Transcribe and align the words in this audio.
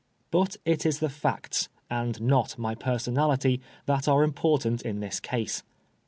But 0.31 0.57
it 0.65 0.83
is 0.83 0.97
the 0.97 1.09
facts, 1.11 1.69
and 1.87 2.19
not 2.19 2.57
my 2.57 2.73
personality* 2.73 3.61
that 3.85 4.07
are 4.07 4.23
important 4.23 4.81
in 4.81 4.99
this 4.99 5.19
case. 5.19 5.61